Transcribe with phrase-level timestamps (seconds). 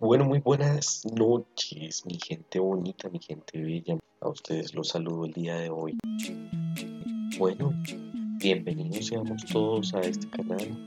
[0.00, 3.98] Bueno, muy buenas noches, mi gente bonita, mi gente bella.
[4.20, 5.98] A ustedes los saludo el día de hoy.
[7.36, 7.74] Bueno,
[8.38, 10.86] bienvenidos seamos todos a este canal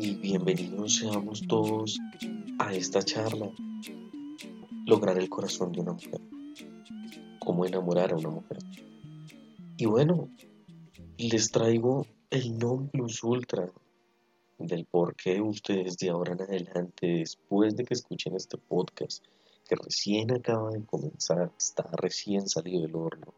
[0.00, 1.96] y bienvenidos seamos todos
[2.58, 3.48] a esta charla.
[4.84, 6.20] Lograr el corazón de una mujer.
[7.38, 8.58] Cómo enamorar a una mujer.
[9.76, 10.28] Y bueno,
[11.18, 13.70] les traigo el non plus ultra
[14.58, 19.24] del por qué ustedes de ahora en adelante, después de que escuchen este podcast,
[19.68, 23.34] que recién acaba de comenzar, está recién salido del horno,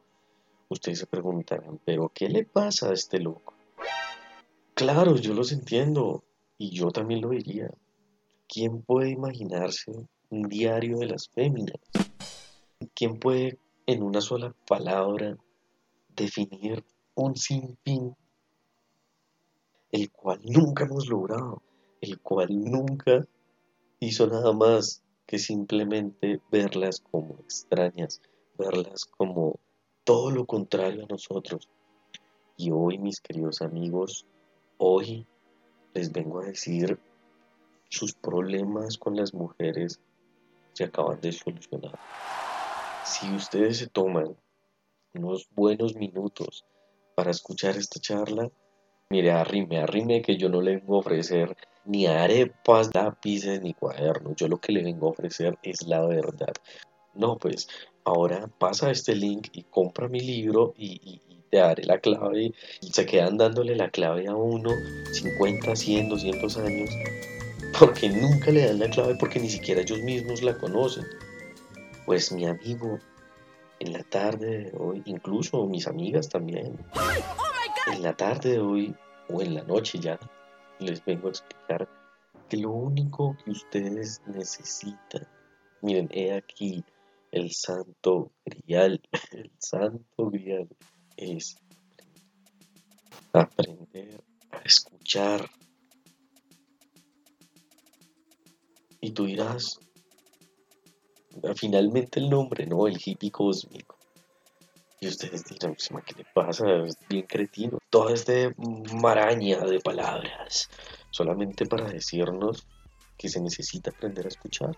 [0.69, 3.55] ustedes se preguntarán, pero ¿qué le pasa a este loco?
[4.75, 6.23] Claro, yo los entiendo
[6.59, 7.71] y yo también lo diría.
[8.49, 9.93] ¿Quién puede imaginarse
[10.31, 11.81] un diario de las féminas?
[12.95, 15.37] ¿Quién puede en una sola palabra
[16.15, 18.15] definir un sinfín
[19.93, 21.63] el cual nunca hemos logrado,
[22.01, 23.27] el cual nunca
[24.01, 28.21] hizo nada más que simplemente verlas como extrañas,
[28.59, 29.59] verlas como
[30.05, 31.69] todo lo contrario a nosotros.
[32.57, 34.25] Y hoy, mis queridos amigos,
[34.79, 35.27] hoy
[35.95, 36.99] les vengo a decir
[37.89, 40.01] sus problemas con las mujeres
[40.73, 41.99] se acaban de solucionar.
[43.05, 44.37] Si ustedes se toman
[45.15, 46.67] unos buenos minutos
[47.15, 48.51] para escuchar esta charla,
[49.09, 54.35] Mire, arrime, arrime que yo no le vengo a ofrecer ni arepas, lápices, ni cuadernos.
[54.35, 56.53] Yo lo que le vengo a ofrecer es la verdad.
[57.15, 57.69] No, pues
[58.03, 62.53] ahora pasa este link y compra mi libro y, te daré la clave.
[62.81, 64.71] Y se quedan dándole la clave a uno
[65.13, 66.91] 50, 100, 200 años
[67.79, 71.07] porque nunca le dan la clave porque ni siquiera ellos mismos la conocen.
[72.07, 72.99] Pues mi amigo,
[73.79, 76.77] en la tarde de hoy, incluso mis amigas también,
[77.87, 78.95] en la tarde de hoy
[79.29, 80.19] o en la noche ya
[80.79, 81.89] les vengo a explicar
[82.49, 85.27] que lo único que ustedes necesitan,
[85.83, 86.85] miren, he aquí
[87.33, 89.01] el santo grial,
[89.33, 90.69] el santo grial
[91.17, 91.57] es
[93.33, 95.49] aprender a escuchar.
[99.01, 99.79] Y tú dirás,
[101.55, 102.87] finalmente el nombre, ¿no?
[102.87, 103.96] El hippie cósmico.
[105.01, 106.65] Y ustedes dirán, ¿qué le pasa?
[106.85, 107.79] Es bien cretino.
[107.91, 108.33] Toda esta
[108.95, 110.71] maraña de palabras
[111.11, 112.67] solamente para decirnos
[113.19, 114.77] que se necesita aprender a escuchar.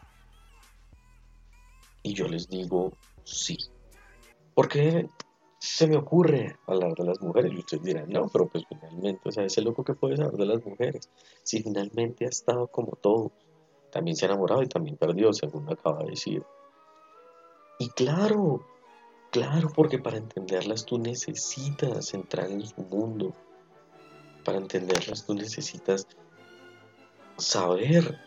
[2.03, 2.93] Y yo les digo,
[3.25, 3.57] sí.
[4.55, 5.09] Porque
[5.61, 7.53] se me ocurre hablar de las mujeres.
[7.53, 10.47] Y ustedes dirán, no, pero pues finalmente, o sea, ese loco que puede hablar de
[10.47, 11.11] las mujeres.
[11.43, 13.33] Si finalmente ha estado como todo,
[13.91, 16.43] también se ha enamorado y también perdió, según acaba de decir.
[17.79, 18.65] Y claro,
[19.31, 23.35] Claro, porque para entenderlas tú necesitas entrar en su mundo.
[24.43, 26.07] Para entenderlas tú necesitas
[27.37, 28.19] saber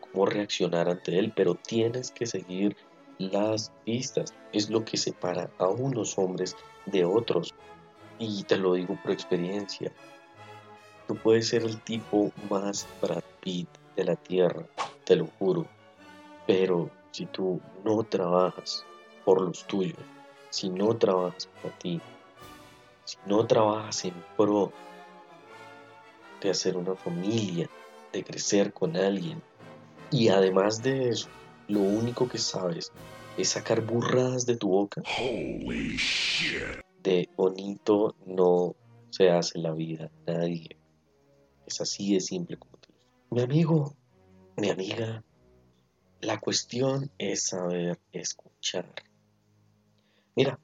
[0.00, 2.76] cómo reaccionar ante él, pero tienes que seguir
[3.18, 4.34] las pistas.
[4.52, 6.56] Es lo que separa a unos hombres
[6.86, 7.54] de otros.
[8.18, 9.92] Y te lo digo por experiencia.
[11.06, 14.66] Tú puedes ser el tipo más Brad Pitt de la tierra,
[15.04, 15.66] te lo juro.
[16.46, 18.84] Pero si tú no trabajas
[19.24, 19.98] por los tuyos,
[20.50, 22.00] si no trabajas para ti,
[23.04, 24.72] si no trabajas en pro
[26.40, 27.68] de hacer una familia,
[28.12, 29.42] de crecer con alguien,
[30.10, 31.28] y además de eso,
[31.68, 32.92] lo único que sabes
[33.36, 35.02] es sacar burradas de tu boca,
[37.02, 38.74] de bonito no
[39.10, 40.76] se hace la vida, nadie.
[41.66, 43.06] Es así de simple como te digo.
[43.30, 43.96] Mi amigo,
[44.56, 45.22] mi amiga,
[46.20, 48.92] la cuestión es saber escuchar.
[50.40, 50.58] Mira,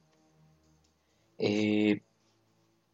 [1.37, 2.01] eh,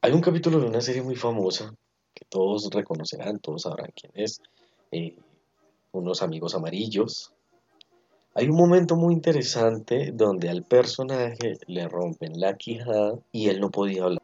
[0.02, 1.74] hay un capítulo de una serie muy famosa
[2.14, 4.42] que todos reconocerán, todos sabrán quién es,
[4.92, 5.16] eh,
[5.94, 7.32] unos amigos amarillos.
[8.36, 13.72] Hay un momento muy interesante donde al personaje le rompen la quijada y él no
[13.72, 14.20] podía hablar.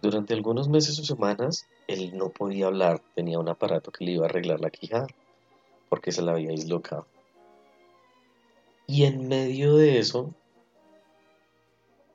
[0.00, 4.24] Durante algunos meses o semanas él no podía hablar, tenía un aparato que le iba
[4.24, 5.06] a arreglar la quijada
[5.90, 7.06] porque se la había dislocado.
[8.92, 10.34] Y en medio de eso,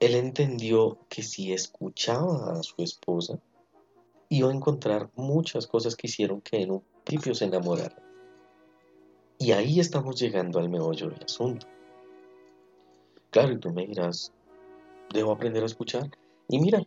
[0.01, 3.39] él entendió que si escuchaba a su esposa,
[4.27, 7.95] iba a encontrar muchas cosas que hicieron que en un principio se enamorara.
[9.39, 11.65] Y ahí estamos llegando al meollo del asunto.
[13.29, 14.33] Claro, y tú me dirás,
[15.13, 16.09] debo aprender a escuchar.
[16.49, 16.85] Y mira,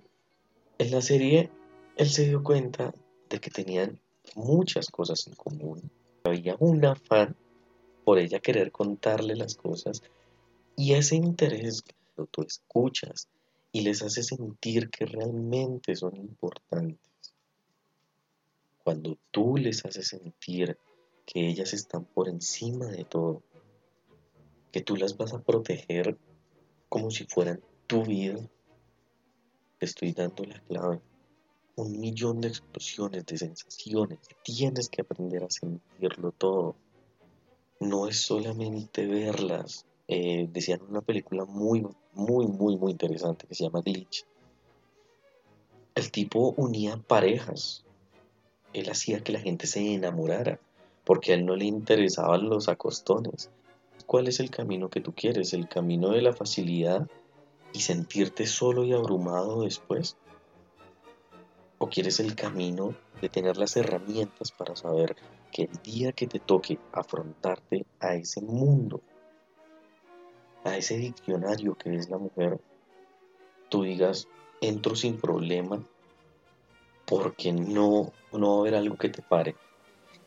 [0.77, 1.51] en la serie
[1.97, 2.93] él se dio cuenta
[3.31, 3.99] de que tenían
[4.35, 5.91] muchas cosas en común.
[6.25, 7.35] Había un afán
[8.09, 10.03] por ella querer contarle las cosas
[10.77, 13.29] y ese interés que tú escuchas
[13.71, 17.07] y les hace sentir que realmente son importantes.
[18.83, 20.79] cuando tú les haces sentir
[21.27, 23.43] que ellas están por encima de todo,
[24.73, 26.17] que tú las vas a proteger
[26.89, 28.39] como si fueran tu vida,
[29.79, 31.03] te estoy dando la clave.
[31.77, 34.21] Un millón de explosiones, de sensaciones.
[34.43, 36.75] Tienes que aprender a sentirlo todo.
[37.81, 39.87] No es solamente verlas.
[40.09, 44.25] Eh, decían una película muy, muy, muy, muy interesante que se llama Glitch.
[45.95, 47.85] El tipo unía parejas.
[48.73, 50.61] Él hacía que la gente se enamorara
[51.05, 53.51] porque a él no le interesaban los acostones.
[54.07, 55.55] ¿Cuál es el camino que tú quieres?
[55.55, 57.07] ¿El camino de la facilidad
[57.73, 60.17] y sentirte solo y abrumado después?
[61.79, 65.17] ¿O quieres el camino de tener las herramientas para saber
[65.53, 69.01] que el día que te toque afrontarte a ese mundo,
[70.65, 72.61] a ese diccionario que es la mujer,
[73.69, 74.27] tú digas,
[74.61, 75.81] entro sin problema
[77.07, 79.55] porque no, no va a haber algo que te pare.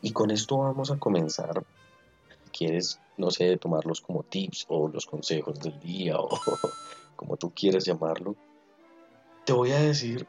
[0.00, 1.64] Y con esto vamos a comenzar.
[2.50, 6.28] ¿Quieres, no sé, tomarlos como tips o los consejos del día o
[7.16, 8.34] como tú quieras llamarlo?
[9.44, 10.26] Te voy a decir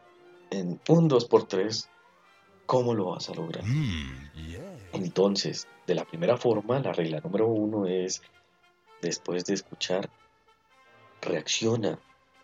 [0.54, 1.88] en un 2x3
[2.66, 3.64] cómo lo vas a lograr.
[3.66, 4.30] Mm,
[4.94, 8.22] Entonces, de la primera forma, la regla número uno es,
[9.02, 10.10] después de escuchar,
[11.22, 12.00] reacciona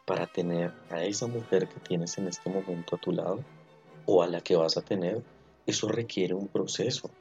[0.05, 3.43] para tener a esa mujer que tienes en este momento a tu lado
[4.05, 5.23] o a la que vas a tener,
[5.67, 7.11] eso requiere un proceso.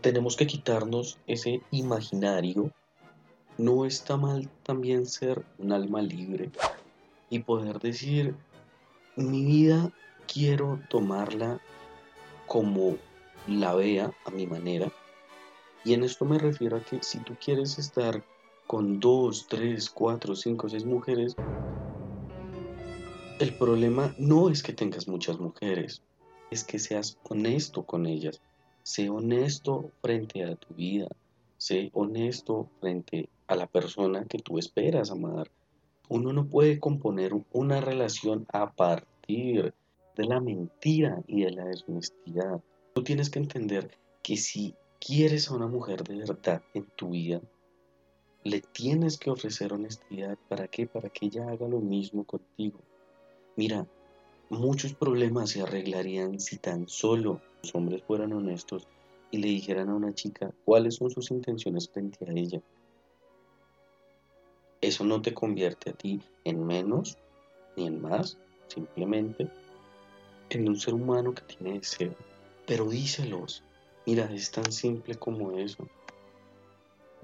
[0.00, 2.70] Tenemos que quitarnos ese imaginario.
[3.56, 6.50] No está mal también ser un alma libre
[7.30, 8.36] y poder decir,
[9.18, 9.92] mi vida
[10.32, 11.60] quiero tomarla
[12.46, 12.96] como
[13.46, 14.92] la vea a mi manera.
[15.84, 18.24] Y en esto me refiero a que si tú quieres estar
[18.66, 21.36] con dos, tres, cuatro, cinco, seis mujeres,
[23.38, 26.02] el problema no es que tengas muchas mujeres,
[26.50, 28.40] es que seas honesto con ellas.
[28.82, 31.08] Sé honesto frente a tu vida.
[31.56, 35.50] Sé honesto frente a la persona que tú esperas amar.
[36.08, 39.74] Uno no puede componer una relación a partir
[40.16, 42.60] de la mentira y de la deshonestidad.
[42.94, 43.90] Tú tienes que entender
[44.22, 47.40] que si quieres a una mujer de verdad en tu vida,
[48.44, 50.38] le tienes que ofrecer honestidad.
[50.48, 50.86] ¿Para qué?
[50.86, 52.80] Para que ella haga lo mismo contigo.
[53.56, 53.86] Mira,
[54.48, 58.86] muchos problemas se arreglarían si tan solo los hombres fueran honestos
[59.30, 62.62] y le dijeran a una chica cuáles son sus intenciones frente a ella.
[64.80, 67.16] Eso no te convierte a ti en menos
[67.76, 68.38] ni en más,
[68.68, 69.48] simplemente
[70.50, 72.14] en un ser humano que tiene deseo.
[72.66, 73.64] Pero díselos,
[74.06, 75.86] mira, es tan simple como eso.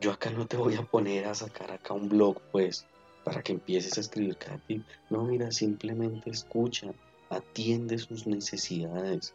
[0.01, 2.87] Yo acá no te voy a poner a sacar acá un blog, pues,
[3.23, 4.85] para que empieces a escribir cada tip.
[5.09, 6.93] No, mira, simplemente escucha,
[7.31, 9.35] atiende sus necesidades.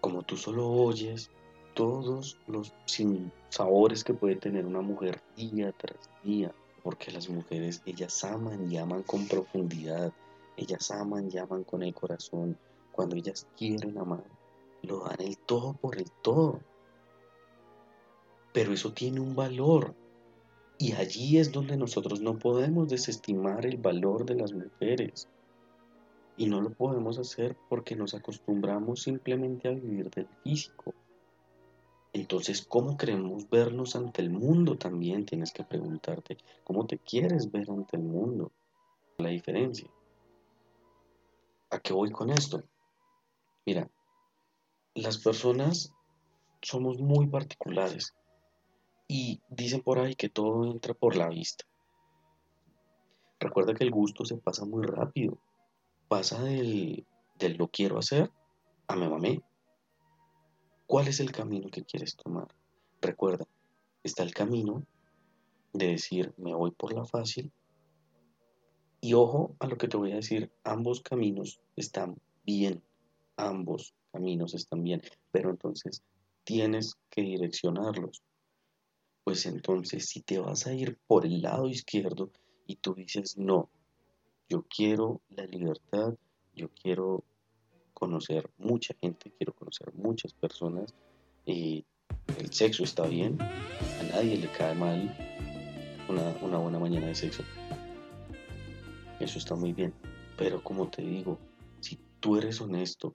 [0.00, 1.30] Como tú solo oyes
[1.74, 2.74] todos los
[3.48, 6.52] sabores que puede tener una mujer día tras día,
[6.82, 10.12] porque las mujeres, ellas aman y aman con profundidad,
[10.56, 12.58] ellas aman y aman con el corazón.
[12.92, 14.24] Cuando ellas quieren amar,
[14.82, 16.60] lo dan el todo por el todo.
[18.52, 19.94] Pero eso tiene un valor,
[20.80, 25.28] y allí es donde nosotros no podemos desestimar el valor de las mujeres.
[26.38, 30.94] Y no lo podemos hacer porque nos acostumbramos simplemente a vivir del físico.
[32.12, 34.76] Entonces, ¿cómo queremos vernos ante el mundo?
[34.76, 38.50] También tienes que preguntarte, ¿cómo te quieres ver ante el mundo?
[39.18, 39.88] La diferencia.
[41.70, 42.64] ¿A qué voy con esto?
[43.64, 43.88] Mira,
[44.94, 45.92] las personas
[46.60, 48.14] somos muy particulares.
[49.06, 51.64] Y dicen por ahí que todo entra por la vista.
[53.38, 55.38] Recuerda que el gusto se pasa muy rápido.
[56.08, 57.06] Pasa del,
[57.38, 58.30] del lo quiero hacer
[58.88, 59.42] a me mamé.
[60.90, 62.48] ¿Cuál es el camino que quieres tomar?
[63.00, 63.46] Recuerda,
[64.02, 64.84] está el camino
[65.72, 67.52] de decir me voy por la fácil.
[69.00, 72.82] Y ojo a lo que te voy a decir, ambos caminos están bien,
[73.36, 76.02] ambos caminos están bien, pero entonces
[76.42, 78.24] tienes que direccionarlos
[79.22, 82.32] pues entonces si te vas a ir por el lado izquierdo
[82.66, 83.70] y tú dices, no,
[84.48, 86.14] yo quiero la libertad,
[86.52, 87.22] yo quiero
[88.00, 90.92] conocer mucha gente, quiero conocer muchas personas,
[91.44, 91.84] y
[92.38, 95.14] el sexo está bien, a nadie le cae mal
[96.08, 97.44] una, una buena mañana de sexo.
[99.20, 99.92] Eso está muy bien,
[100.38, 101.38] pero como te digo,
[101.80, 103.14] si tú eres honesto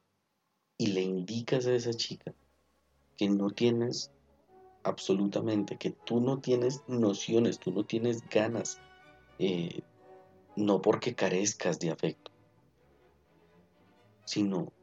[0.78, 2.34] y le indicas a esa chica
[3.18, 4.12] que no tienes
[4.84, 8.80] absolutamente, que tú no tienes nociones, tú no tienes ganas,
[9.40, 9.82] eh,
[10.56, 12.32] no porque carezcas de afecto,
[14.26, 14.75] sino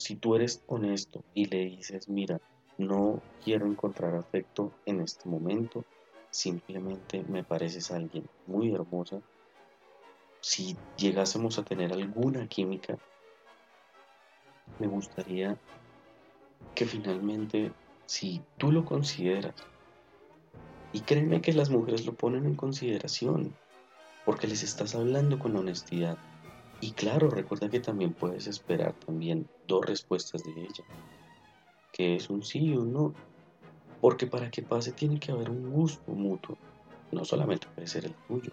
[0.00, 2.40] si tú eres honesto y le dices, mira,
[2.78, 5.84] no quiero encontrar afecto en este momento,
[6.30, 9.20] simplemente me pareces alguien muy hermosa,
[10.40, 12.96] si llegásemos a tener alguna química,
[14.78, 15.58] me gustaría
[16.74, 17.70] que finalmente,
[18.06, 19.54] si tú lo consideras,
[20.94, 23.54] y créeme que las mujeres lo ponen en consideración,
[24.24, 26.16] porque les estás hablando con honestidad,
[26.80, 30.84] y claro, recuerda que también puedes esperar también dos respuestas de ella,
[31.92, 33.14] que es un sí o un no,
[34.00, 36.56] porque para que pase tiene que haber un gusto mutuo,
[37.12, 38.52] no solamente puede ser el tuyo.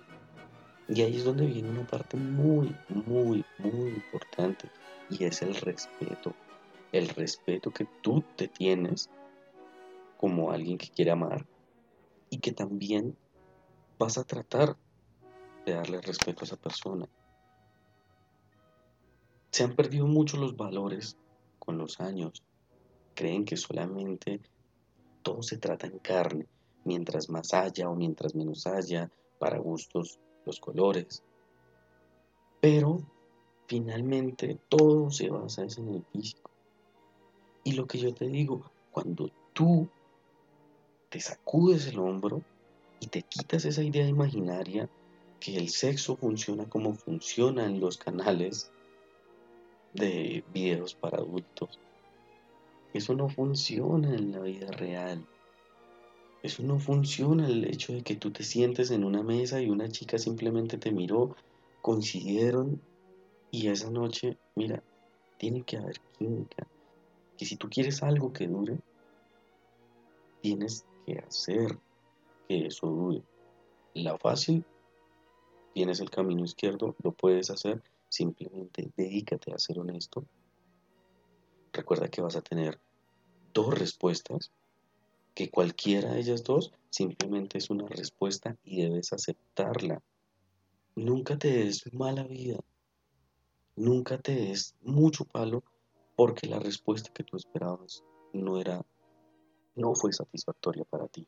[0.89, 4.69] Y ahí es donde viene una parte muy, muy, muy importante,
[5.09, 6.33] y es el respeto.
[6.91, 9.09] El respeto que tú te tienes
[10.17, 11.45] como alguien que quiere amar
[12.29, 13.15] y que también
[13.99, 14.75] vas a tratar
[15.65, 17.07] de darle respeto a esa persona.
[19.57, 21.17] Se han perdido mucho los valores
[21.57, 22.43] con los años.
[23.15, 24.39] Creen que solamente
[25.23, 26.45] todo se trata en carne,
[26.83, 29.09] mientras más haya o mientras menos haya,
[29.39, 31.23] para gustos los colores.
[32.61, 33.01] Pero
[33.67, 36.51] finalmente todo se basa en el físico.
[37.63, 39.89] Y lo que yo te digo, cuando tú
[41.09, 42.43] te sacudes el hombro
[42.99, 44.87] y te quitas esa idea imaginaria
[45.39, 48.71] que el sexo funciona como funciona en los canales
[49.97, 51.79] de videos para adultos.
[52.93, 55.25] Eso no funciona en la vida real.
[56.43, 59.89] Eso no funciona el hecho de que tú te sientes en una mesa y una
[59.89, 61.35] chica simplemente te miró,
[61.81, 62.79] coincidieron
[63.51, 64.81] y esa noche, mira,
[65.37, 66.67] tiene que haber química.
[67.37, 68.79] Que si tú quieres algo que dure,
[70.41, 71.77] tienes que hacer
[72.47, 73.21] que eso dure.
[73.93, 74.63] La fácil,
[75.73, 80.25] tienes el camino izquierdo, lo puedes hacer Simplemente dedícate a ser honesto.
[81.73, 82.79] Recuerda que vas a tener
[83.53, 84.51] dos respuestas,
[85.33, 90.01] que cualquiera de ellas dos simplemente es una respuesta y debes aceptarla.
[90.95, 92.59] Nunca te des mala vida.
[93.75, 95.63] Nunca te des mucho palo
[96.15, 98.83] porque la respuesta que tú esperabas no era
[99.75, 101.27] no fue satisfactoria para ti.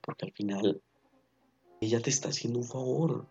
[0.00, 0.82] Porque al final
[1.80, 3.28] ella te está haciendo un favor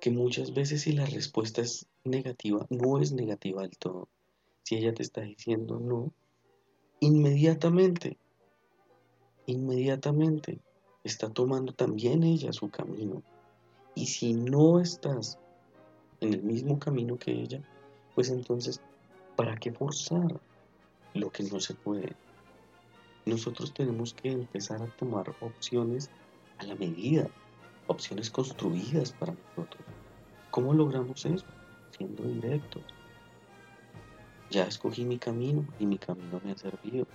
[0.00, 4.08] que muchas veces si la respuesta es negativa, no es negativa del todo.
[4.62, 6.12] Si ella te está diciendo no,
[7.00, 8.16] inmediatamente,
[9.46, 10.60] inmediatamente
[11.04, 13.22] está tomando también ella su camino.
[13.94, 15.38] Y si no estás
[16.20, 17.62] en el mismo camino que ella,
[18.14, 18.80] pues entonces,
[19.36, 20.40] ¿para qué forzar
[21.14, 22.14] lo que no se puede?
[23.26, 26.10] Nosotros tenemos que empezar a tomar opciones
[26.58, 27.28] a la medida
[27.88, 29.84] opciones construidas para nosotros.
[30.50, 31.44] ¿Cómo logramos eso?
[31.90, 32.82] Siendo directos.
[34.50, 37.06] Ya escogí mi camino y mi camino me ha servido.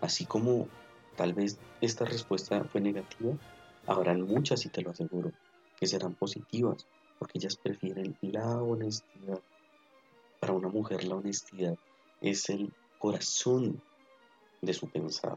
[0.00, 0.68] Así como
[1.16, 3.36] tal vez esta respuesta fue negativa,
[3.86, 5.32] habrán muchas, y te lo aseguro,
[5.78, 6.86] que serán positivas,
[7.18, 9.40] porque ellas prefieren la honestidad.
[10.40, 11.76] Para una mujer la honestidad
[12.20, 13.82] es el corazón
[14.60, 15.34] de su pensar.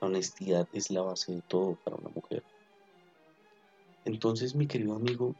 [0.00, 2.42] La honestidad es la base de todo para una mujer.
[4.04, 5.34] Entonces, mi querido amigo,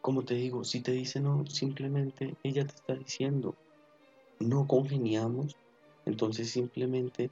[0.00, 3.54] como te digo, si te dice no, simplemente ella te está diciendo,
[4.40, 5.54] no congeniamos,
[6.04, 7.30] entonces simplemente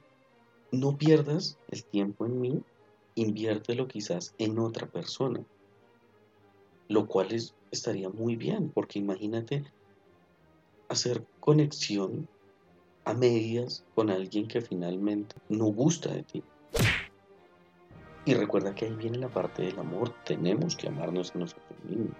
[0.71, 2.61] no pierdas el tiempo en mí,
[3.15, 5.43] inviértelo quizás en otra persona,
[6.89, 9.63] lo cual es, estaría muy bien, porque imagínate
[10.89, 12.27] hacer conexión
[13.05, 16.43] a medias con alguien que finalmente no gusta de ti.
[18.25, 20.11] Y recuerda que ahí viene la parte del amor.
[20.25, 22.17] Tenemos que amarnos a nosotros mismos.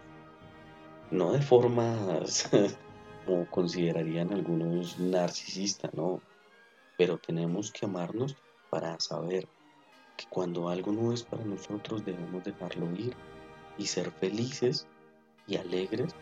[1.10, 2.48] No de formas
[3.26, 6.22] como considerarían algunos narcisistas, no.
[6.96, 8.36] Pero tenemos que amarnos
[8.70, 9.48] para saber
[10.16, 13.16] que cuando algo no es para nosotros debemos dejarlo ir
[13.78, 14.88] y ser felices
[15.48, 16.14] y alegres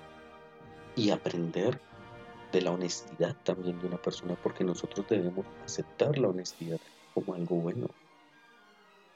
[0.95, 1.79] y aprender
[2.51, 6.79] de la honestidad también de una persona porque nosotros debemos aceptar la honestidad
[7.13, 7.89] como algo bueno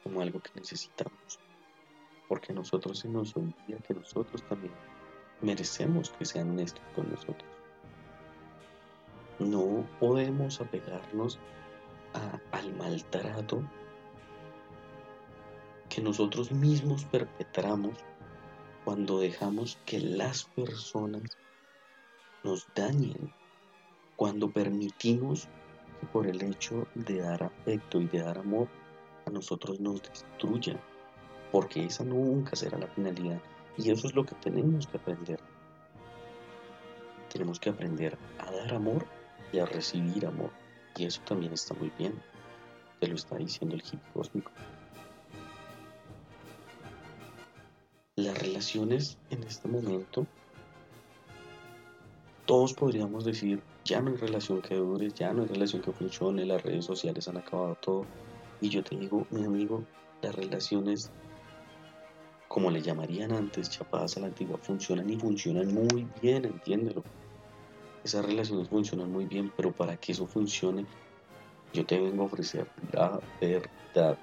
[0.07, 1.39] como algo que necesitamos.
[2.29, 4.73] Porque nosotros se nos olvida que nosotros también
[5.41, 7.49] merecemos que sean honestos con nosotros.
[9.39, 11.39] No podemos apegarnos
[12.51, 13.61] al maltrato
[15.89, 17.97] que nosotros mismos perpetramos
[18.83, 21.37] cuando dejamos que las personas
[22.43, 23.33] nos dañen,
[24.15, 25.47] cuando permitimos
[25.99, 28.67] que por el hecho de dar afecto y de dar amor
[29.29, 30.79] nosotros nos destruya,
[31.51, 33.41] porque esa nunca será la finalidad.
[33.77, 35.39] Y eso es lo que tenemos que aprender.
[37.31, 39.05] Tenemos que aprender a dar amor
[39.51, 40.51] y a recibir amor.
[40.95, 42.19] Y eso también está muy bien.
[42.99, 44.51] Te lo está diciendo el hippie cósmico.
[48.15, 50.25] Las relaciones en este momento,
[52.47, 56.45] todos podríamos decir, ya no hay relación que dure, ya no hay relación que funcione,
[56.45, 58.05] las redes sociales han acabado todo.
[58.61, 59.83] Y yo te digo, mi amigo,
[60.21, 61.11] las relaciones,
[62.47, 67.03] como le llamarían antes, chapadas a la antigua, funcionan y funcionan muy bien, entiéndelo.
[68.03, 70.85] Esas relaciones funcionan muy bien, pero para que eso funcione,
[71.73, 74.17] yo te vengo a ofrecer la verdad.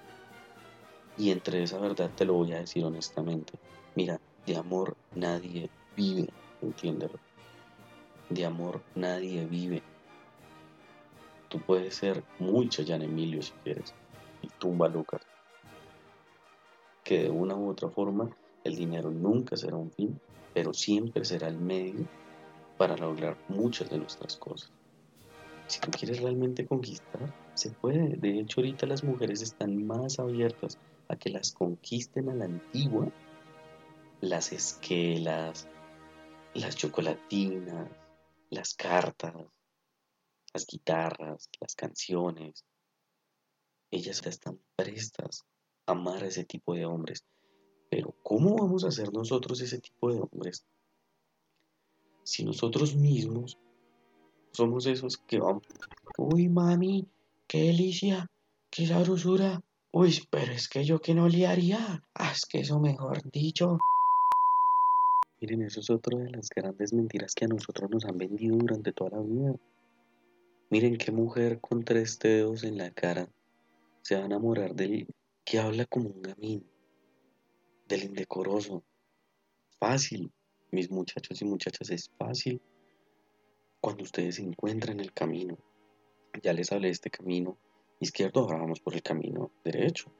[1.16, 3.52] Y entre esa verdad te lo voy a decir honestamente.
[3.94, 6.28] Mira, de amor nadie vive,
[6.60, 7.20] entiéndelo.
[8.30, 9.82] De amor nadie vive.
[11.48, 13.94] Tú puedes ser muy Chayan Emilio si quieres.
[14.58, 15.22] Tumba Lucas.
[17.02, 18.30] Que de una u otra forma
[18.64, 20.18] el dinero nunca será un fin,
[20.54, 22.06] pero siempre será el medio
[22.78, 24.72] para lograr muchas de nuestras cosas.
[25.66, 28.16] Si tú quieres realmente conquistar, se puede.
[28.16, 33.08] De hecho, ahorita las mujeres están más abiertas a que las conquisten a la antigua,
[34.20, 35.68] las esquelas,
[36.54, 37.88] las chocolatinas,
[38.50, 39.34] las cartas,
[40.52, 42.64] las guitarras, las canciones.
[43.94, 45.44] Ellas están prestas
[45.86, 47.24] a amar a ese tipo de hombres.
[47.88, 50.66] Pero ¿cómo vamos a ser nosotros ese tipo de hombres
[52.24, 53.56] si nosotros mismos
[54.50, 55.62] somos esos que vamos,
[56.18, 57.06] uy mami,
[57.46, 58.26] qué delicia,
[58.68, 62.80] qué sabrosura, uy, pero es que yo que no le haría, ah, es que eso
[62.80, 63.78] mejor dicho.
[65.40, 68.92] Miren, eso es otra de las grandes mentiras que a nosotros nos han vendido durante
[68.92, 69.54] toda la vida.
[70.70, 73.28] Miren qué mujer con tres dedos en la cara
[74.04, 75.06] se va a enamorar del
[75.46, 76.70] que habla como un gamín,
[77.88, 78.84] del indecoroso.
[79.78, 80.30] Fácil,
[80.70, 82.60] mis muchachos y muchachas, es fácil
[83.80, 85.56] cuando ustedes se encuentran en el camino.
[86.42, 87.56] Ya les hablé de este camino
[87.98, 90.12] izquierdo, ahora vamos por el camino derecho.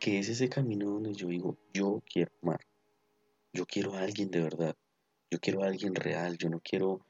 [0.00, 2.60] Que es ese camino donde yo digo, yo quiero amar.
[3.52, 4.74] Yo quiero a alguien de verdad.
[5.30, 6.38] Yo quiero a alguien real.
[6.38, 7.04] Yo no quiero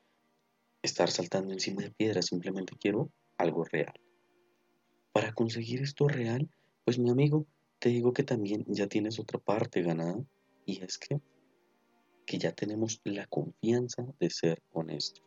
[0.82, 3.94] estar saltando encima de piedras, simplemente quiero algo real.
[5.16, 6.46] Para conseguir esto real,
[6.84, 7.46] pues mi amigo,
[7.78, 10.22] te digo que también ya tienes otra parte ganada
[10.66, 11.18] y es que
[12.26, 15.24] que ya tenemos la confianza de ser honestos.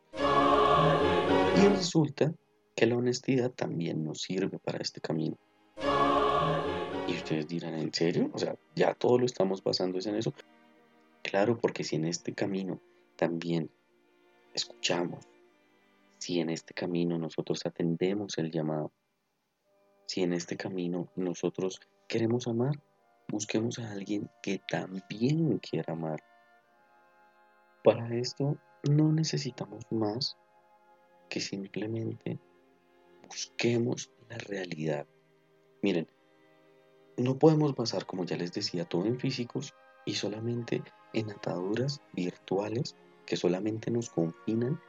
[1.55, 2.35] Y resulta
[2.75, 5.39] que la honestidad también nos sirve para este camino.
[7.07, 8.29] Y ustedes dirán, ¿en serio?
[8.31, 10.35] O sea, ya todo lo estamos basando en eso.
[11.23, 12.79] Claro, porque si en este camino
[13.15, 13.71] también
[14.53, 15.25] escuchamos,
[16.19, 18.91] si en este camino nosotros atendemos el llamado,
[20.09, 22.81] si en este camino nosotros queremos amar,
[23.27, 26.19] busquemos a alguien que también quiera amar
[27.83, 28.57] para esto
[28.89, 30.35] no necesitamos más
[31.29, 32.39] que simplemente
[33.27, 35.05] busquemos la realidad.
[35.83, 36.07] Miren,
[37.17, 39.75] no podemos basar, como ya les decía, todo en físicos
[40.07, 40.81] y solamente
[41.13, 42.95] en ataduras virtuales
[43.27, 44.81] que solamente nos confinan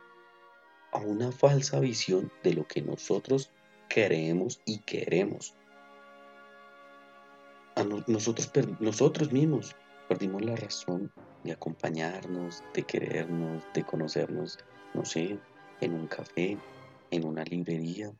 [0.92, 3.52] a una falsa visión de lo que nosotros
[3.90, 5.54] creemos y queremos.
[7.74, 9.74] A nosotros, nosotros mismos
[10.08, 11.12] perdimos la razón
[11.44, 14.58] de acompañarnos, de querernos, de conocernos,
[14.94, 15.38] no sé,
[15.80, 16.56] en un café,
[17.10, 18.12] en una librería.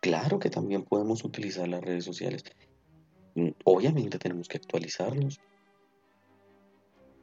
[0.00, 2.44] Claro que también podemos utilizar las redes sociales.
[3.34, 5.40] Mm, obviamente tenemos que actualizarnos.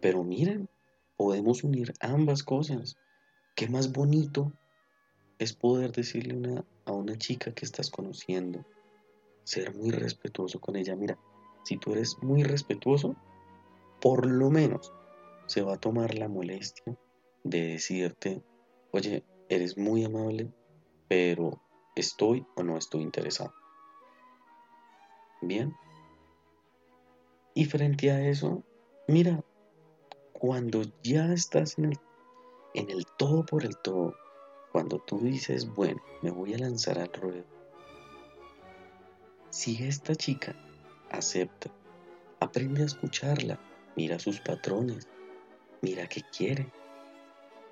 [0.01, 0.69] Pero miren,
[1.15, 2.97] podemos unir ambas cosas.
[3.55, 4.53] Qué más bonito
[5.39, 8.65] es poder decirle a una chica que estás conociendo,
[9.45, 10.95] ser muy respetuoso con ella.
[10.95, 11.17] Mira,
[11.63, 13.15] si tú eres muy respetuoso,
[14.01, 14.93] por lo menos
[15.47, 16.95] se va a tomar la molestia
[17.43, 18.43] de decirte,
[18.91, 20.51] oye, eres muy amable,
[21.07, 21.61] pero
[21.95, 23.53] estoy o no estoy interesado.
[25.41, 25.73] Bien.
[27.53, 28.63] Y frente a eso,
[29.07, 29.43] mira,
[30.33, 31.99] cuando ya estás en el,
[32.73, 34.13] en el todo por el todo,
[34.79, 37.43] cuando tú dices, bueno, me voy a lanzar al ruedo,
[39.49, 40.55] si esta chica
[41.11, 41.69] acepta,
[42.39, 43.59] aprende a escucharla,
[43.97, 45.09] Mira sus patrones,
[45.81, 46.71] mira qué quiere,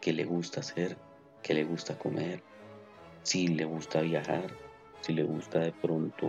[0.02, 0.98] qué le gusta hacer,
[1.42, 2.44] qué le gusta comer,
[3.24, 4.52] si le gusta viajar,
[5.00, 6.28] si le gusta de pronto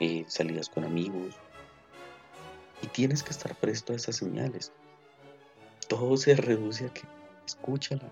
[0.00, 1.36] eh, salidas con amigos.
[2.82, 4.72] Y tienes que estar presto a esas señales.
[5.86, 7.02] Todo se reduce a que
[7.46, 8.10] escúchala.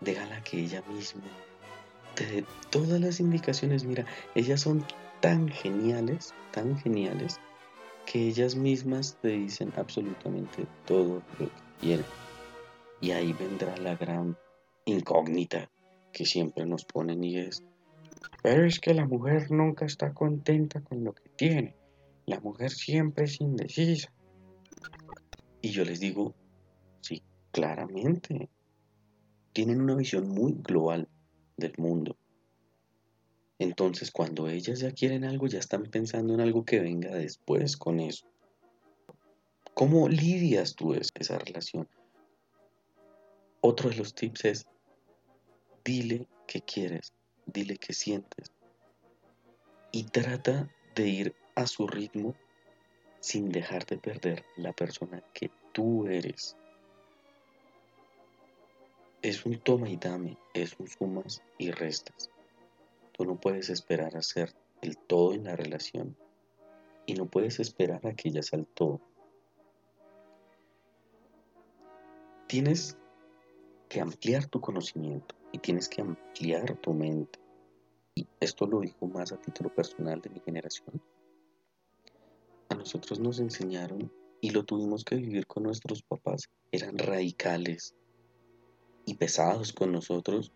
[0.00, 1.22] Déjala que ella misma
[2.14, 3.84] te dé todas las indicaciones.
[3.84, 4.84] Mira, ellas son
[5.20, 7.40] tan geniales, tan geniales,
[8.06, 12.06] que ellas mismas te dicen absolutamente todo lo que quieren.
[13.00, 14.36] Y ahí vendrá la gran
[14.84, 15.70] incógnita
[16.12, 17.62] que siempre nos ponen y es,
[18.42, 21.74] pero es que la mujer nunca está contenta con lo que tiene.
[22.26, 24.12] La mujer siempre es indecisa.
[25.60, 26.34] Y yo les digo,
[27.00, 28.48] sí, claramente.
[29.58, 31.08] Tienen una visión muy global
[31.56, 32.16] del mundo.
[33.58, 37.98] Entonces cuando ellas ya quieren algo, ya están pensando en algo que venga después con
[37.98, 38.24] eso.
[39.74, 41.88] ¿Cómo lidias tú esa relación?
[43.60, 44.66] Otro de los tips es,
[45.84, 47.12] dile qué quieres,
[47.44, 48.52] dile qué sientes
[49.90, 52.36] y trata de ir a su ritmo
[53.18, 56.56] sin dejar de perder la persona que tú eres.
[59.20, 62.30] Es un toma y dame, es un sumas y restas.
[63.10, 66.16] Tú no puedes esperar a ser el todo en la relación
[67.04, 69.00] y no puedes esperar a que ella sea el todo.
[72.46, 72.96] Tienes
[73.88, 77.40] que ampliar tu conocimiento y tienes que ampliar tu mente.
[78.14, 81.02] Y esto lo digo más a título personal de mi generación.
[82.68, 86.48] A nosotros nos enseñaron y lo tuvimos que vivir con nuestros papás.
[86.70, 87.96] Eran radicales
[89.08, 90.52] y pesados con nosotros.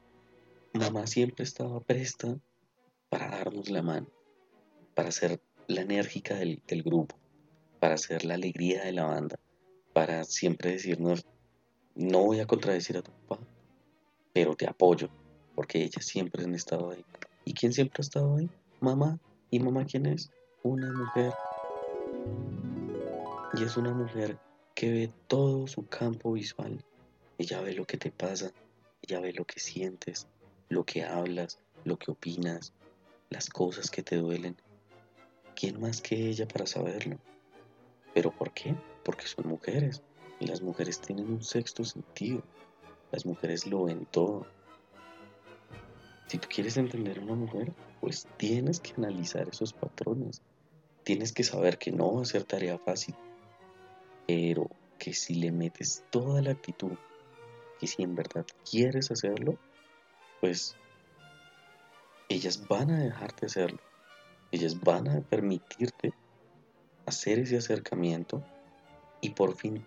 [0.74, 2.38] Mamá siempre estaba presta
[3.08, 4.08] para darnos la mano,
[4.94, 7.16] para ser la enérgica del, del grupo,
[7.80, 9.38] para ser la alegría de la banda,
[9.94, 11.24] para siempre decirnos,
[11.94, 13.42] no voy a contradecir a tu papá,
[14.34, 15.08] pero te apoyo,
[15.54, 17.04] porque ellas siempre han estado ahí.
[17.46, 18.50] ¿Y quién siempre ha estado ahí?
[18.80, 19.18] Mamá.
[19.50, 20.30] ¿Y mamá quién es?
[20.62, 21.32] Una mujer.
[23.54, 24.38] Y es una mujer
[24.74, 26.84] que ve todo su campo visual.
[27.38, 28.52] Ella ve lo que te pasa,
[29.02, 30.26] ella ve lo que sientes,
[30.68, 32.72] lo que hablas, lo que opinas,
[33.30, 34.56] las cosas que te duelen.
[35.54, 37.18] ¿Quién más que ella para saberlo?
[38.14, 38.74] ¿Pero por qué?
[39.04, 40.02] Porque son mujeres
[40.40, 42.42] y las mujeres tienen un sexto sentido.
[43.10, 44.46] Las mujeres lo ven todo.
[46.26, 50.42] Si tú quieres entender a una mujer, pues tienes que analizar esos patrones.
[51.04, 53.14] Tienes que saber que no va a ser tarea fácil,
[54.26, 54.68] pero
[54.98, 56.92] que si le metes toda la actitud,
[57.82, 59.58] que si en verdad quieres hacerlo,
[60.40, 60.76] pues
[62.28, 63.78] ellas van a dejarte hacerlo.
[64.52, 66.12] Ellas van a permitirte
[67.08, 68.44] hacer ese acercamiento
[69.20, 69.84] y por fin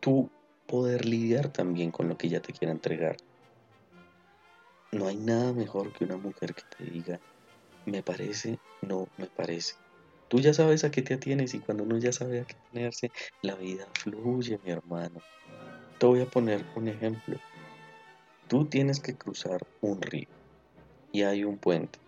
[0.00, 0.28] tú
[0.66, 3.16] poder lidiar también con lo que ella te quiera entregar.
[4.92, 7.18] No hay nada mejor que una mujer que te diga,
[7.86, 9.76] me parece, no me parece.
[10.28, 13.10] Tú ya sabes a qué te atienes y cuando uno ya sabe a qué tenerse,
[13.40, 15.22] la vida fluye, mi hermano.
[16.02, 17.36] Te voy a poner un ejemplo.
[18.48, 20.26] Tú tienes que cruzar un río
[21.12, 22.00] y hay un puente.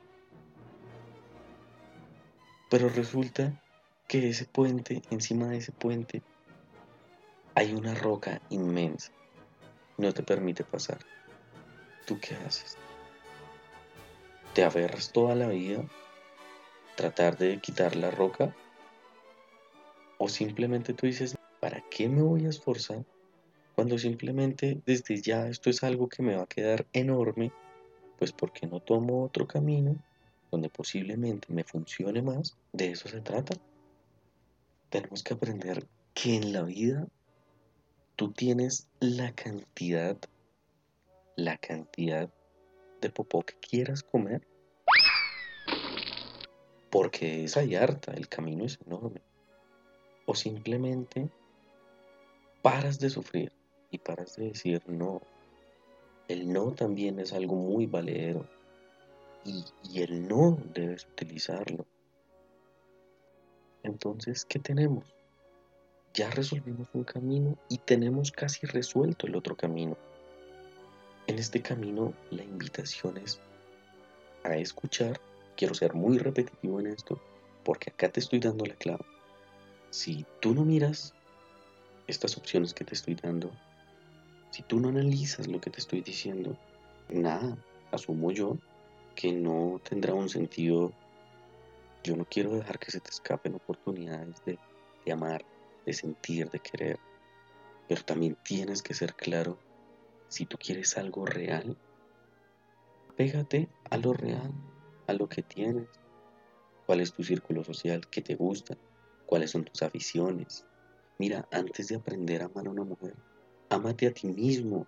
[2.69, 3.53] Pero resulta
[4.09, 6.23] que ese puente, encima de ese puente,
[7.55, 9.13] hay una roca inmensa.
[9.97, 10.99] No te permite pasar.
[12.05, 12.77] ¿tú qué haces?
[14.57, 15.85] ¿Te aferras toda la vida?
[16.97, 18.53] ¿Tratar de quitar la roca?
[20.19, 23.05] ¿O simplemente tú dices, ¿para qué me voy a esforzar?
[23.75, 27.51] Cuando simplemente desde ya esto es algo que me va a quedar enorme,
[28.19, 29.97] pues porque no tomo otro camino
[30.51, 32.57] donde posiblemente me funcione más?
[32.73, 33.57] De eso se trata.
[34.91, 35.85] Tenemos que aprender
[36.15, 37.09] que en la vida
[38.15, 40.17] tú tienes la cantidad
[41.37, 42.31] la cantidad
[43.01, 44.47] de popó que quieras comer.
[46.91, 49.21] Porque es harta, el camino es enorme.
[50.27, 51.29] O simplemente
[52.63, 53.53] paras de sufrir
[53.95, 55.23] y paras de decir no.
[56.29, 58.47] El no también es algo muy valedero.
[59.45, 61.87] Y, y el no debes utilizarlo.
[63.83, 65.05] Entonces, ¿qué tenemos?
[66.15, 69.97] Ya resolvimos un camino y tenemos casi resuelto el otro camino.
[71.27, 73.41] En este camino la invitación es
[74.43, 75.21] a escuchar.
[75.57, 77.21] Quiero ser muy repetitivo en esto
[77.65, 79.05] porque acá te estoy dando la clave.
[79.91, 81.15] Si tú no miras
[82.07, 83.51] estas opciones que te estoy dando,
[84.55, 86.57] si tú no analizas lo que te estoy diciendo,
[87.09, 87.59] nada,
[87.91, 88.57] asumo yo
[89.17, 90.93] que no tendrá un sentido.
[92.05, 94.57] Yo no quiero dejar que se te escapen oportunidades de,
[95.05, 95.45] de amar,
[95.85, 97.01] de sentir, de querer.
[97.89, 99.59] Pero también tienes que ser claro
[100.29, 101.77] si tú quieres algo real,
[103.17, 104.53] pégate a lo real,
[105.09, 105.89] a lo que tienes.
[106.87, 108.07] ¿Cuál es tu círculo social?
[108.09, 108.79] ¿Qué te gusta?
[109.27, 110.65] ¿Cuáles son tus aficiones?
[111.19, 113.17] Mira, antes de aprender a amar a una mujer,
[113.75, 114.87] ámate a ti mismo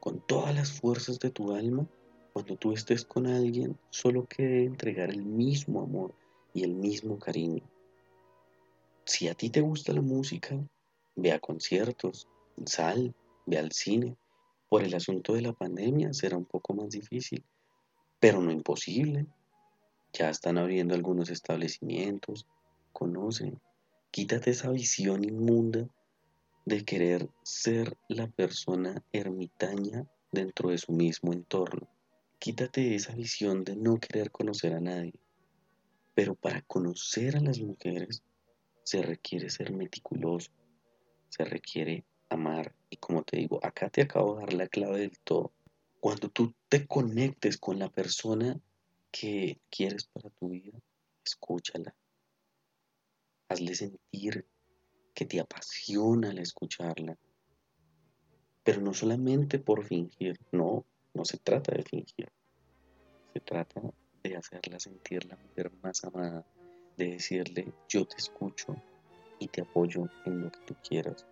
[0.00, 1.86] con todas las fuerzas de tu alma.
[2.32, 6.14] Cuando tú estés con alguien, solo quede entregar el mismo amor
[6.54, 7.62] y el mismo cariño.
[9.04, 10.58] Si a ti te gusta la música,
[11.16, 12.28] ve a conciertos,
[12.64, 13.14] sal,
[13.46, 14.16] ve al cine,
[14.68, 17.44] Por el asunto de la pandemia será un poco más difícil,
[18.18, 19.26] pero no imposible.
[20.14, 22.46] Ya están abriendo algunos establecimientos,
[22.92, 23.60] conocen.
[24.10, 25.86] Quítate esa visión inmunda
[26.64, 31.88] de querer ser la persona ermitaña dentro de su mismo entorno.
[32.38, 35.14] Quítate esa visión de no querer conocer a nadie.
[36.14, 38.22] Pero para conocer a las mujeres
[38.84, 40.50] se requiere ser meticuloso,
[41.28, 42.74] se requiere amar.
[42.90, 45.52] Y como te digo, acá te acabo de dar la clave del todo.
[46.00, 48.60] Cuando tú te conectes con la persona
[49.10, 50.78] que quieres para tu vida,
[51.24, 51.94] escúchala.
[53.48, 54.46] Hazle sentir
[55.14, 57.16] que te apasiona al escucharla.
[58.64, 62.28] Pero no solamente por fingir, no, no se trata de fingir.
[63.32, 63.80] Se trata
[64.22, 66.46] de hacerla sentir la mujer más amada,
[66.96, 68.74] de decirle yo te escucho
[69.38, 71.26] y te apoyo en lo que tú quieras.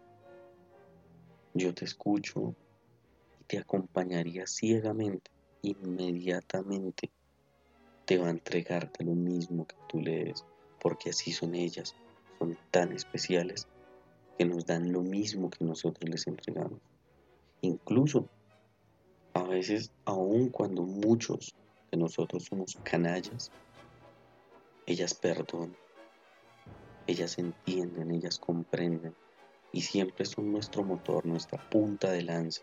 [1.55, 2.55] Yo te escucho
[3.39, 5.31] y te acompañaría ciegamente,
[5.63, 7.11] inmediatamente.
[8.07, 10.45] Te va a entregarte lo mismo que tú lees,
[10.81, 11.95] porque así son ellas,
[12.39, 13.67] son tan especiales
[14.41, 16.81] que nos dan lo mismo que nosotros les entregamos.
[17.61, 18.27] Incluso
[19.35, 21.55] a veces, aun cuando muchos
[21.91, 23.53] de nosotros somos canallas,
[24.87, 25.77] ellas perdonan,
[27.07, 29.15] ellas entienden, ellas comprenden
[29.73, 32.63] y siempre son nuestro motor, nuestra punta de lanza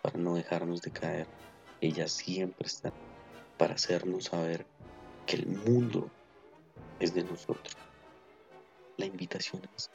[0.00, 1.26] para no dejarnos de caer.
[1.82, 2.94] Ellas siempre están
[3.58, 4.64] para hacernos saber
[5.26, 6.10] que el mundo
[7.00, 7.76] es de nosotros.
[8.96, 9.90] La invitación es,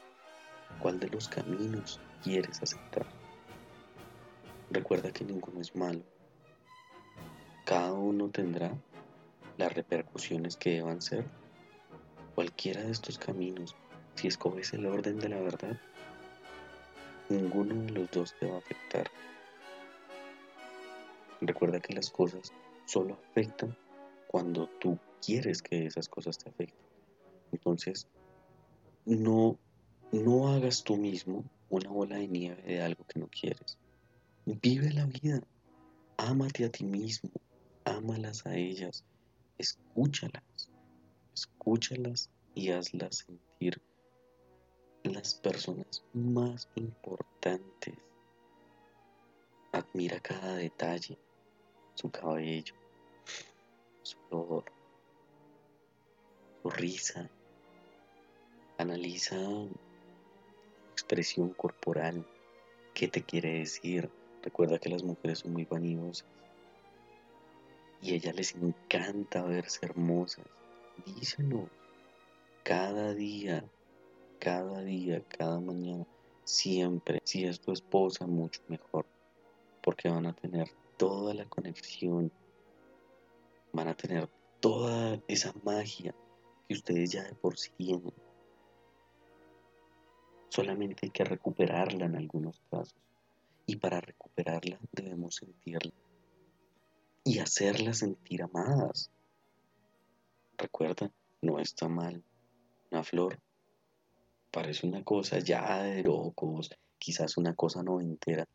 [0.80, 3.06] ¿cuál de los caminos quieres aceptar?
[4.70, 6.02] Recuerda que ninguno es malo.
[7.66, 8.72] Cada uno tendrá
[9.58, 11.26] las repercusiones que deban ser.
[12.36, 13.76] Cualquiera de estos caminos,
[14.16, 15.78] si escoges el orden de la verdad,
[17.30, 19.10] ninguno de los dos te va a afectar.
[21.42, 22.52] Recuerda que las cosas
[22.86, 23.76] solo afectan
[24.28, 26.86] cuando tú quieres que esas cosas te afecten.
[27.52, 28.08] Entonces,
[29.06, 29.58] no,
[30.24, 33.78] no hagas tú mismo una bola de nieve de algo que no quieres.
[34.46, 35.42] Vive la vida.
[36.18, 37.32] Ámate a ti mismo.
[37.84, 39.04] Ámalas a ellas.
[39.58, 40.72] Escúchalas.
[41.34, 43.82] Escúchalas y hazlas sentir
[45.04, 47.96] las personas más importantes.
[49.72, 51.20] Admira cada detalle,
[51.96, 52.74] su cabello,
[54.04, 54.64] su olor,
[56.62, 57.30] su risa.
[58.78, 59.36] Analiza
[60.96, 62.26] expresión corporal,
[62.94, 64.10] qué te quiere decir.
[64.42, 66.28] Recuerda que las mujeres son muy vanidosas
[68.02, 70.46] y a les encanta verse hermosas.
[71.06, 71.70] Díselo
[72.64, 73.64] cada día
[74.46, 76.06] cada día, cada mañana,
[76.44, 79.08] siempre, si es tu esposa, mucho mejor,
[79.82, 82.32] porque van a tener toda la conexión,
[83.74, 84.30] van a tener
[84.60, 86.14] toda esa magia
[86.68, 88.14] que ustedes ya de por sí tienen.
[90.56, 92.96] Solamente hay que recuperarla en algunos casos.
[93.66, 95.92] Y para recuperarla debemos sentirla
[97.26, 99.12] y hacerla sentir amadas.
[100.58, 102.24] Recuerda, no está mal.
[102.90, 103.38] Una flor
[104.50, 108.48] parece una cosa ya de locos, quizás una cosa no entera,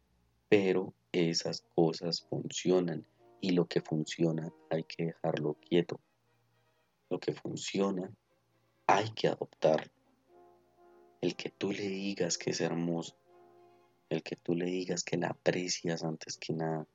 [0.49, 3.05] pero esas cosas funcionan
[3.43, 6.01] y lo que funciona hay que dejarlo quieto.
[7.11, 8.11] Lo que funciona
[8.87, 10.00] hay que adoptarlo.
[11.21, 13.15] El que tú le digas que es hermoso,
[14.09, 16.87] el que tú le digas que la aprecias antes que nada,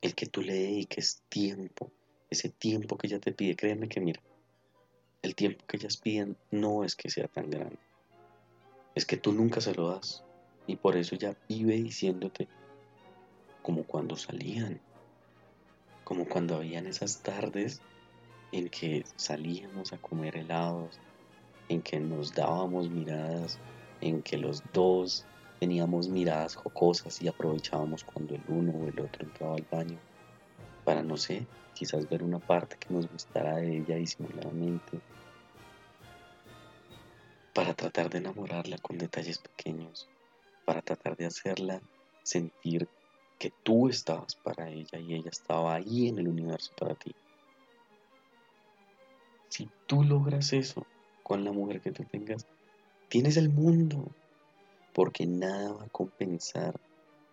[0.00, 1.92] el que tú le dediques tiempo,
[2.30, 4.20] ese tiempo que ella te pide, créeme que mira,
[5.22, 7.78] el tiempo que ellas piden no es que sea tan grande.
[8.94, 10.24] Es que tú nunca se lo das.
[10.66, 12.48] Y por eso ella vive diciéndote
[13.62, 14.80] como cuando salían,
[16.04, 17.80] como cuando habían esas tardes
[18.50, 20.98] en que salíamos a comer helados,
[21.72, 23.58] en que nos dábamos miradas,
[24.00, 25.24] en que los dos
[25.58, 29.98] teníamos miradas jocosas y aprovechábamos cuando el uno o el otro entraba al baño
[30.84, 35.00] para, no sé, quizás ver una parte que nos gustara de ella disimuladamente
[37.54, 40.08] para tratar de enamorarla con detalles pequeños,
[40.64, 41.80] para tratar de hacerla
[42.22, 42.88] sentir
[43.38, 47.14] que tú estabas para ella y ella estaba ahí en el universo para ti.
[49.48, 50.86] Si tú logras eso
[51.22, 52.46] con la mujer que te tengas,
[53.08, 54.10] tienes el mundo,
[54.92, 56.80] porque nada va a compensar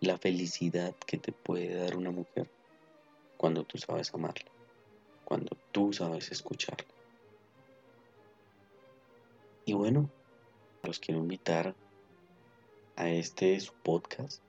[0.00, 2.48] la felicidad que te puede dar una mujer
[3.36, 4.50] cuando tú sabes amarla,
[5.24, 6.86] cuando tú sabes escucharla.
[9.64, 10.10] Y bueno,
[10.82, 11.74] los quiero invitar
[12.96, 14.42] a este podcast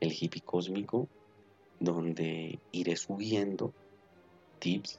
[0.00, 1.08] el hippie cósmico,
[1.78, 3.72] donde iré subiendo
[4.58, 4.98] tips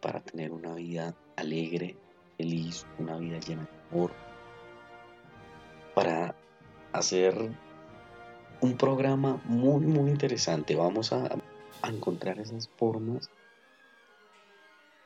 [0.00, 1.96] para tener una vida alegre,
[2.38, 4.12] feliz, una vida llena de amor,
[5.94, 6.34] para
[6.92, 7.50] hacer
[8.60, 10.74] un programa muy, muy interesante.
[10.74, 11.28] Vamos a,
[11.84, 13.30] encontrar esas formas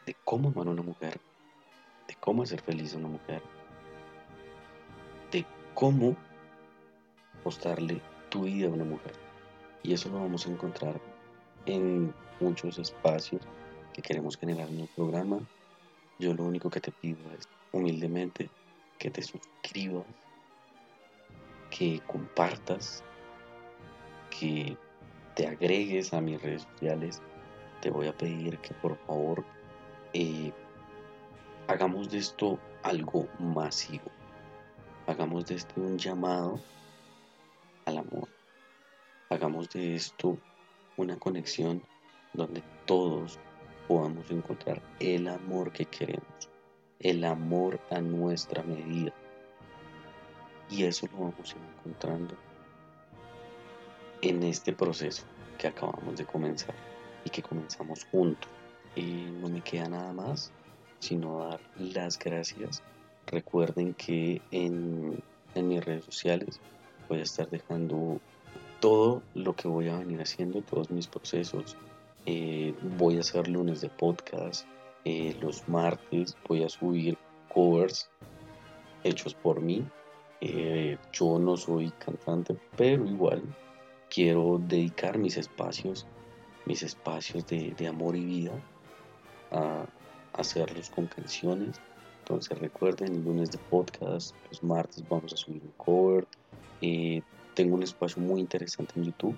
[0.07, 1.21] de cómo amar a una mujer,
[2.09, 3.43] de cómo hacer feliz a una mujer,
[5.31, 6.17] de cómo
[7.45, 9.13] mostrarle tu vida a una mujer.
[9.83, 11.01] Y eso lo vamos a encontrar
[11.67, 13.43] en muchos espacios
[13.93, 15.41] que queremos generar en el programa.
[16.19, 18.51] Yo lo único que te pido es humildemente
[18.99, 20.07] que te suscribas,
[21.71, 23.03] que compartas,
[24.31, 24.77] que
[25.35, 27.23] te agregues a mis redes sociales.
[27.81, 29.45] Te voy a pedir que por favor
[30.13, 30.53] eh,
[31.67, 34.11] hagamos de esto algo masivo.
[35.07, 36.61] Hagamos de esto un llamado
[37.87, 38.29] al amor.
[39.31, 40.39] Hagamos de esto
[40.97, 41.83] una conexión
[42.35, 43.39] donde todos
[43.93, 46.49] podamos encontrar el amor que queremos,
[46.99, 49.13] el amor a nuestra medida.
[50.71, 52.35] Y eso lo vamos a encontrando
[54.23, 55.25] en este proceso
[55.59, 56.75] que acabamos de comenzar
[57.23, 58.51] y que comenzamos juntos.
[58.97, 60.51] Y no me queda nada más
[60.99, 62.83] sino dar las gracias.
[63.27, 65.23] Recuerden que en,
[65.55, 66.61] en mis redes sociales
[67.11, 68.21] voy a estar dejando
[68.81, 71.77] todo lo que voy a venir haciendo, todos mis procesos.
[72.25, 74.65] Eh, voy a hacer lunes de podcast,
[75.05, 77.19] eh, los martes voy a subir
[77.53, 78.09] covers
[79.03, 79.85] hechos por mí.
[80.41, 83.43] Eh, yo no soy cantante, pero igual
[84.09, 86.07] quiero dedicar mis espacios,
[86.65, 88.53] mis espacios de, amor y vida
[89.51, 89.85] a,
[90.35, 91.81] hacerlos con canciones.
[92.21, 96.27] Entonces recuerden, lunes de podcast, los martes vamos a subir un cover.
[97.55, 99.37] Tengo un espacio muy interesante en YouTube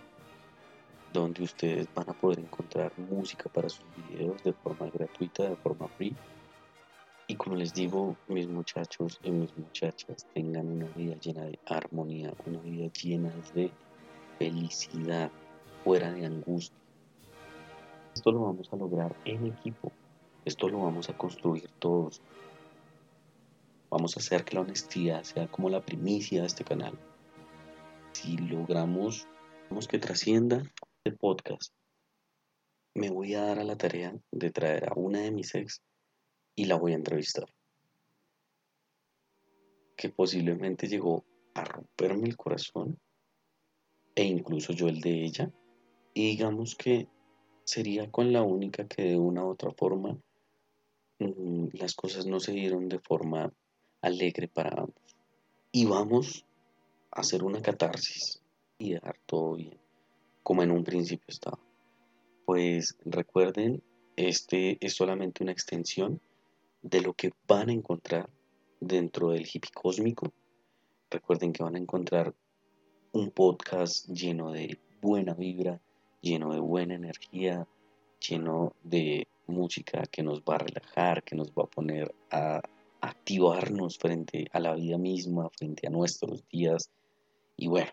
[1.15, 5.87] donde ustedes van a poder encontrar música para sus videos de forma gratuita, de forma
[5.89, 6.15] free.
[7.29, 12.35] Y como les digo, mis muchachos y mis muchachas tengan una vida llena de armonía,
[12.45, 13.71] una vida llena de
[14.39, 15.31] felicidad,
[15.85, 16.77] fuera de angustia.
[18.13, 19.93] Esto lo vamos a lograr en equipo.
[20.45, 22.21] Esto lo vamos a construir todos.
[23.89, 26.99] Vamos a hacer que la honestidad sea como la primicia de este canal.
[28.13, 29.29] Si logramos
[29.89, 30.63] que trascienda
[31.05, 31.75] el podcast,
[32.95, 35.83] me voy a dar a la tarea de traer a una de mis ex
[36.55, 37.47] y la voy a entrevistar.
[39.97, 42.99] Que posiblemente llegó a romperme el corazón
[44.15, 45.53] e incluso yo el de ella.
[46.15, 47.09] Y digamos que
[47.65, 50.17] sería con la única que de una u otra forma
[51.19, 53.53] mm, las cosas no se dieron de forma
[54.01, 55.17] alegre para ambos.
[55.71, 56.47] Y vamos
[57.11, 58.41] a hacer una catarsis
[58.79, 59.79] y dejar todo bien,
[60.45, 61.59] como en un principio estaba.
[62.45, 63.83] Pues recuerden,
[64.15, 66.21] este es solamente una extensión
[66.83, 68.29] de lo que van a encontrar
[68.79, 70.33] dentro del hippie cósmico.
[71.11, 72.35] Recuerden que van a encontrar
[73.13, 75.81] un podcast lleno de buena vibra,
[76.21, 77.67] lleno de buena energía,
[78.21, 82.61] lleno de música que nos va a relajar, que nos va a poner a
[83.01, 86.91] activarnos frente a la vida misma, frente a nuestros días.
[87.57, 87.91] Y bueno,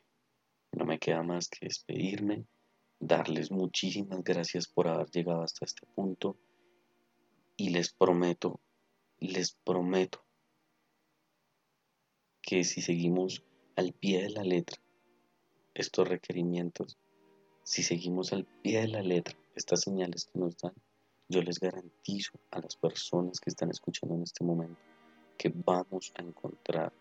[0.71, 2.45] no me queda más que despedirme,
[2.99, 6.37] darles muchísimas gracias por haber llegado hasta este punto
[7.57, 8.59] y les prometo,
[9.19, 10.23] les prometo
[12.41, 13.43] que si seguimos
[13.75, 14.81] al pie de la letra
[15.73, 16.97] estos requerimientos,
[17.63, 20.73] si seguimos al pie de la letra estas señales que nos dan,
[21.27, 24.79] yo les garantizo a las personas que están escuchando en este momento
[25.37, 26.93] que vamos a encontrar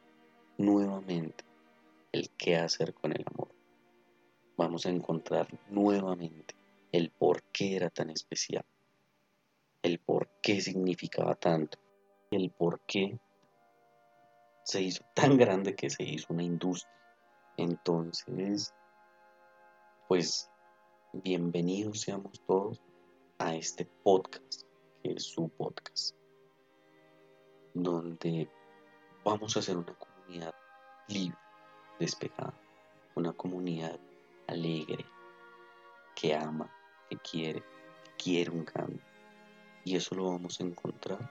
[0.56, 1.44] nuevamente
[2.12, 3.59] el qué hacer con el amor.
[4.60, 6.54] Vamos a encontrar nuevamente
[6.92, 8.62] el por qué era tan especial,
[9.80, 11.78] el por qué significaba tanto,
[12.30, 13.18] el por qué
[14.62, 16.94] se hizo tan grande que se hizo una industria.
[17.56, 18.74] Entonces,
[20.08, 20.50] pues
[21.14, 22.82] bienvenidos seamos todos
[23.38, 24.64] a este podcast,
[25.02, 26.14] que es su podcast,
[27.72, 28.46] donde
[29.24, 30.54] vamos a hacer una comunidad
[31.08, 31.38] libre,
[31.98, 32.52] despejada,
[33.14, 33.98] una comunidad
[34.50, 35.04] alegre,
[36.14, 36.70] que ama,
[37.08, 37.62] que quiere,
[38.22, 39.02] quiere un cambio.
[39.84, 41.30] Y eso lo vamos a encontrar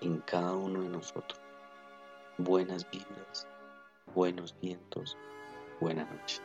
[0.00, 1.40] en cada uno de nosotros.
[2.38, 3.46] Buenas vibras
[4.14, 5.16] buenos vientos,
[5.80, 6.40] buena noche.